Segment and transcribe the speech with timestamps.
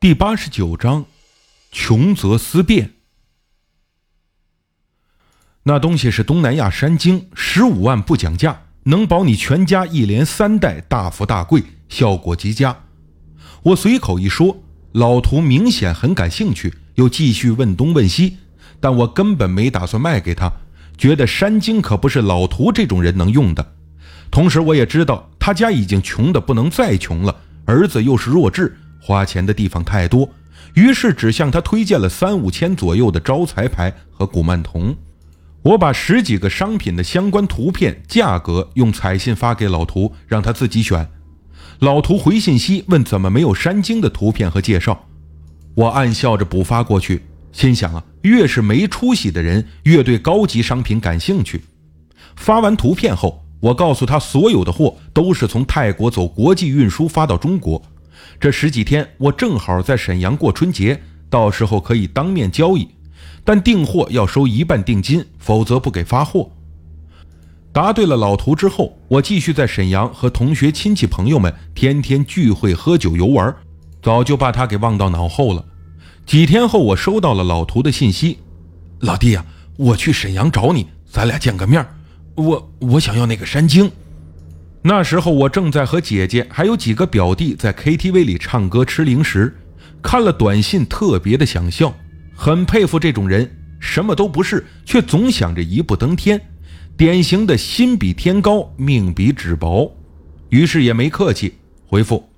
[0.00, 1.04] 第八十九章，
[1.70, 2.92] 穷则思变。
[5.64, 12.74] 那东西是东南亚山精，十五万不讲价，能保你全家一连三代大富大贵，效果极佳。
[13.62, 18.38] 我随口一说，老图明显很感兴趣，又继续问东问西，
[18.80, 20.50] 但我根本没打算卖给他，
[20.96, 23.74] 觉得山精可不是老图这种人能用的。
[24.30, 28.74] 同时，我也知道他家已经穷得不能再穷了，儿子又是弱智。
[29.00, 30.28] 花钱的地方太多，
[30.74, 34.94] 于是只向他推荐了三五千左右的招财牌和古曼童。
[35.62, 41.08] 我把十几个商品的相关图片、价格用彩信发给老图，让他自己选。
[41.80, 45.06] 老图回信息问怎么没有山精的图片和介绍，
[45.74, 51.62] 我暗笑着补发过去，心想啊，越是没出息的人，越对高级商品感兴趣。
[52.36, 57.82] 发完图片后，我告诉他，所有的货都是从泰国走国际运输发到中国。
[58.38, 62.88] 这十几天我正好在沈阳过春节，到时候可以当面交易，
[63.44, 66.50] 但订货要收一半定金，否则不给发货。
[67.72, 73.54] 答对了老图之后，我继续在沈阳和同学、亲戚、朋友们天天聚会、喝酒、游玩，
[74.02, 75.64] 早就把他给忘到脑后了。
[76.26, 78.38] 几天后，我收到了老图的信息
[79.00, 79.44] ：“老弟呀，
[79.76, 81.86] 我去沈阳找你，咱俩见个面。
[82.34, 83.90] 我我想要那个山精。”
[84.82, 89.54] 那时候我正在和姐姐还有几个表弟在 KTV 里唱歌吃零食，
[90.02, 91.94] 看了短信特别的想笑，
[92.34, 96.40] 很佩服这种人，什么都不是，却总想着一步登天，
[96.96, 99.94] 典型的心比天高，命比纸薄。
[100.48, 102.30] 于是也没客气回复，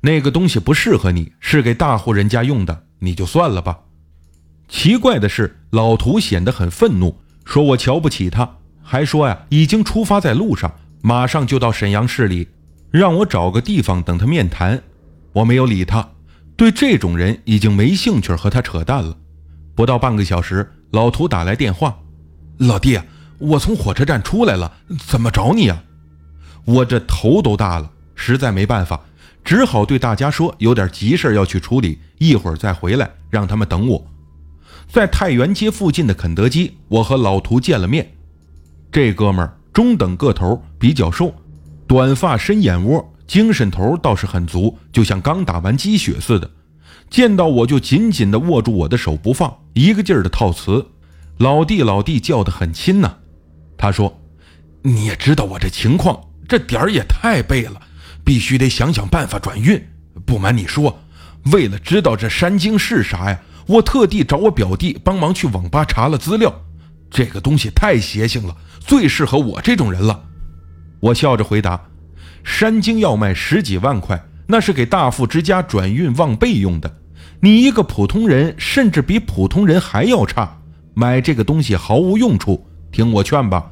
[0.00, 3.80] 那个东西不适合你，是给大户人家用的，你就算了吧。
[4.68, 10.72] 奇怪的是，老图显得很愤怒，说我瞧不起他，还说呀已经出发在路上。
[11.04, 12.46] 马上就到沈阳市里，
[12.92, 14.80] 让我找个地方等他面谈。
[15.32, 16.08] 我没有理他，
[16.56, 19.16] 对这种人已经没兴趣和他扯淡了。
[19.74, 21.98] 不到半个小时，老图打来电话
[22.58, 23.00] ：“老弟，
[23.38, 24.72] 我从火车站出来了，
[25.04, 25.82] 怎么找你啊？”
[26.64, 29.00] 我这头都大了，实在没办法，
[29.42, 34.06] 只好对大家说有点急事要去处理，一会儿再回来，让他们等我。
[34.86, 38.08] 在太原街附近的肯德基，我和老图见了面。
[38.92, 39.56] 这哥们儿。
[39.72, 41.34] 中等个头，比较瘦，
[41.86, 46.50] 短发深眼窝，精神头倒是很足，就像刚打完鸡血似的。
[47.08, 50.86] 见到我就紧紧地握住我的手不放，一个劲儿的套词
[51.38, 53.16] ：“老弟，老弟，叫得很亲呐。”
[53.76, 54.20] 他说
[54.82, 56.18] ：“你也知道我这情况，
[56.48, 57.80] 这点儿也太背了，
[58.24, 59.82] 必须得想想办法转运。
[60.24, 60.98] 不瞒你说，
[61.52, 66.54] 为了知道这山精是啥呀，我特地找我表弟帮忙去网吧查了资料。”
[67.12, 70.24] 这个东西太邪性了，最适合我这种人了。
[70.98, 71.78] 我笑着回答
[72.42, 76.90] ：“山精要卖十几万块，那是给大富之家转运旺贝用的。
[77.40, 80.58] 你一个普通人，甚至比普通人还要差，
[80.94, 82.66] 买这个东西毫无用处。
[82.90, 83.70] 听我劝吧，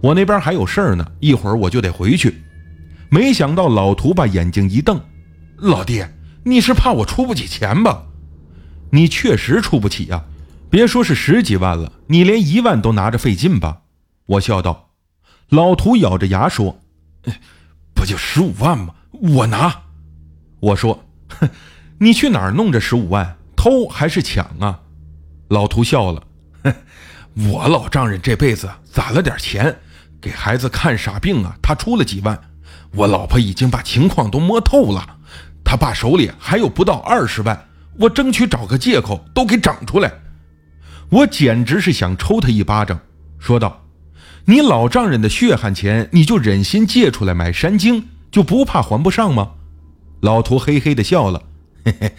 [0.00, 2.42] 我那边还有事儿呢，一会儿我就得回去。”
[3.10, 4.98] 没想到老图把眼睛一瞪
[5.60, 6.02] ：“老弟，
[6.44, 8.02] 你是怕我出不起钱吧？
[8.90, 10.24] 你确实出不起呀。”
[10.70, 13.82] 别说是十几万了，你连一万都拿着费劲吧？
[14.26, 14.90] 我笑道。
[15.48, 16.78] 老图咬着牙说
[17.94, 18.94] ：“不就十五万吗？
[19.12, 19.84] 我拿。”
[20.60, 21.06] 我说
[21.40, 21.48] ：“哼，
[22.00, 23.38] 你去哪儿弄这十五万？
[23.56, 24.80] 偷还是抢啊？”
[25.48, 26.22] 老图笑了
[26.62, 26.74] ：“哼，
[27.50, 29.74] 我老丈人这辈子攒了点钱，
[30.20, 32.38] 给孩子看傻病啊，他出了几万。
[32.92, 35.16] 我老婆已经把情况都摸透了，
[35.64, 37.68] 他爸手里还有不到二十万，
[37.98, 40.12] 我争取找个借口都给整出来。”
[41.10, 43.00] 我简直是想抽他一巴掌，
[43.38, 43.84] 说道
[44.44, 49.52] ：“你老丈人的血汗钱，你就忍心借出来买山精，就不怕还不上吗？”
[50.20, 51.42] 老图嘿嘿的笑了
[51.84, 52.14] ：“嘿嘿，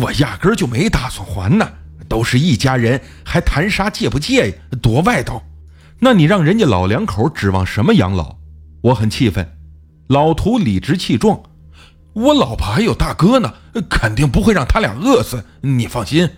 [0.00, 1.68] 我压根就没打算还呢，
[2.08, 4.56] 都是一家人，还谈啥借不借呀？
[4.80, 5.42] 多外道！
[5.98, 8.36] 那你让人家老两口指望什么养老？”
[8.80, 9.58] 我很气愤。
[10.08, 11.42] 老图理直气壮
[12.14, 13.52] ：“我老婆还有大哥呢，
[13.90, 16.30] 肯定不会让他俩饿死，你放心。”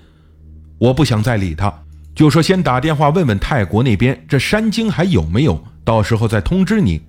[0.81, 1.82] 我不想再理他。
[2.15, 7.01] 就说先打电话问问泰国那边这山精还有没有，到时候再通知你。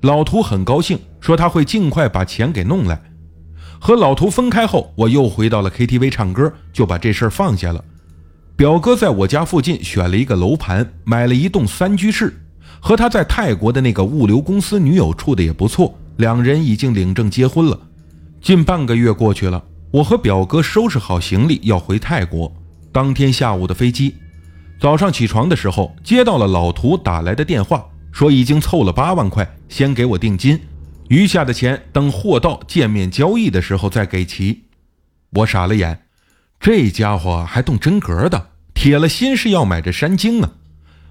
[0.00, 3.00] 老图很高兴，说他会尽快把钱给弄来。
[3.78, 7.84] 和老图分开后，我又回到了 KTV 唱歌，就把这事儿放下了。
[8.56, 12.34] 表哥在我家附近选了一个楼盘，买了一栋三居室，
[12.80, 17.78] 和他在泰国的那个物流公司女友处的也不错，两人已经领证结婚了。
[18.42, 22.52] 近半个月过去了，我和表哥收拾好行李要回泰国，
[22.90, 24.14] 当天下午的飞机。
[24.80, 30.58] 早上起床的时候，接到了老图打来的电话，说已经凑了八万块，先给我定金，
[31.08, 34.62] 余下的钱等货到见面交易的时候再给齐。
[35.32, 36.00] 我傻了眼，
[36.58, 40.50] 这家伙还动真格的，铁了心是要买这山精啊！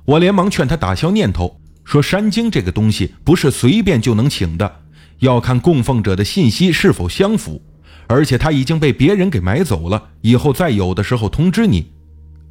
[0.04, 4.82] 我连忙劝他打消念头，说山精这个东西不是随便就能请的，
[5.20, 7.62] 要看供奉者的信息是否相符，
[8.08, 11.92] 而且他已经被别人给买走了，以后再有的时候通知你。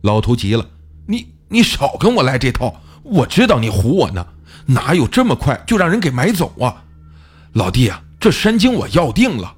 [0.03, 0.65] 老头急了
[1.11, 2.83] ：“你你少跟我来这套！
[3.03, 4.27] 我知道你唬我呢，
[4.67, 6.85] 哪有这么快就让人给买走啊？
[7.55, 9.55] 老弟啊，这山精我要定了。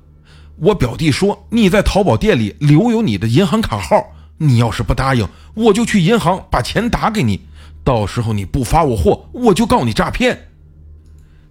[0.61, 7.41] 我表弟说你在淘宝店里留有你的银行卡号，你要是不答应，我就去银行把钱打给你。
[7.83, 10.47] 到时候你不发我货，我就告你诈骗。”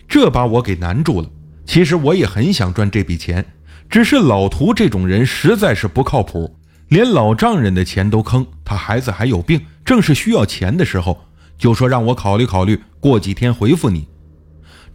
[0.07, 1.29] 这把我给难住了。
[1.65, 3.45] 其实我也很想赚这笔钱，
[3.89, 6.55] 只是老涂这种人实在是不靠谱。
[6.89, 11.25] 连老丈人的钱都坑，他孩子还有病，正是需要钱的时候，
[11.55, 14.07] 就说让我考虑考虑，过几天回复你。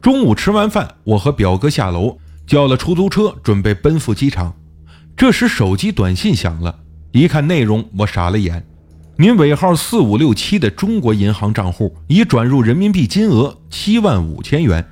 [0.02, 4.54] 中午吃完饭，我和表哥下楼叫了出租车，准备奔赴机场。
[5.16, 6.80] 这时手机短信响了，
[7.12, 8.66] 一看内容，我傻了眼。
[9.16, 14.84] 您尾号四五六七的中国银行账户已转入人民币金额七万五千元，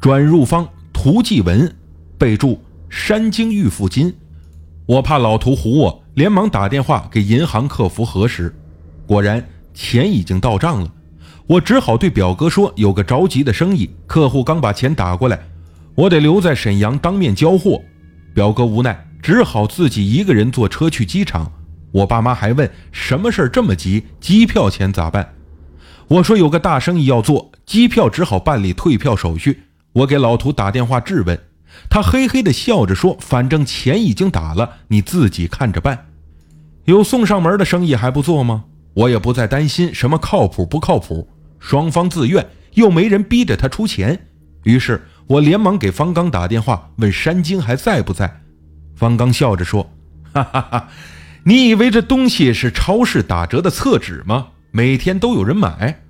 [0.00, 1.72] 转入方涂继文，
[2.18, 4.12] 备注山精预付金。
[4.86, 5.99] 我怕老涂唬我。
[6.14, 8.54] 连忙打电话给银行客服核实，
[9.06, 10.92] 果然钱已经到账了。
[11.46, 15.38] 我只好对表哥说：“有个着急的生意，客户刚把钱打过来，
[15.94, 17.80] 我得留在沈阳当面交货。”
[18.34, 21.50] 表哥无奈，只好自己一个人坐车去机场。
[21.92, 24.04] 我爸妈还问：“什么事儿这么急？
[24.20, 25.34] 机票钱咋办？”
[26.06, 31.36] 我说：“有个大生意要做，机票只好办理退票手续。”我给老涂打电话质问。
[31.88, 36.06] 他嘿嘿地笑着说：“反正钱已经打了，你自己看着办。
[36.84, 38.64] 有送上门的生意还不做吗？
[38.94, 41.28] 我也不再担心什么靠谱不靠谱，
[41.58, 44.26] 双方自愿，又没人逼着他出钱。
[44.64, 48.42] 于是我连忙给方刚打电话，问山精还在不在。
[48.96, 49.90] 方刚笑着说
[50.34, 50.88] ：‘哈哈哈，
[51.44, 54.48] 你以为这东西是超市打折的厕纸吗？
[54.72, 56.00] 每天都有人买。’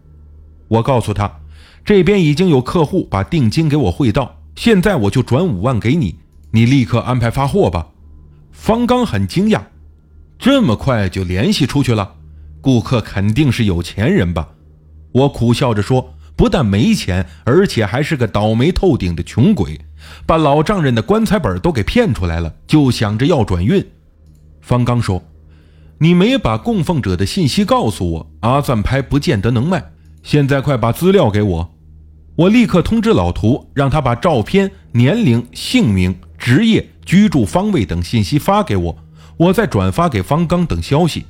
[0.69, 1.41] 我告诉他，
[1.85, 6.17] 这边已经有客户把定金给我汇到。”现在我就转五万给你，
[6.51, 7.89] 你立刻安排发货吧。
[8.53, 9.63] 方刚很惊讶，
[10.39, 12.17] 这么快就联系出去了，
[12.61, 14.49] 顾客肯定是有钱人吧？
[15.13, 19.81] 我苦笑着说，不但没钱，而且还是个倒霉透顶的穷鬼，
[20.27, 23.85] 把老丈人的棺材本都给骗出来了，就想着要转运。
[24.61, 25.23] 方刚说
[25.99, 29.93] ：“你没把供奉者的信息告诉我，阿赞拍不见得能卖。
[30.23, 31.75] 现在快把资料给我。”
[32.37, 38.99] 我立刻通知老涂，让他把照片、年龄、姓名、职业、居住方位等信息发给我，
[39.37, 41.27] 我再转发给方刚等消息。